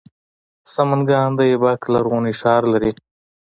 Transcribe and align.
سمنګان 0.73 1.29
د 1.35 1.39
ایبک 1.49 1.81
لرغونی 1.93 2.33
ښار 2.39 2.63
لري 2.73 2.91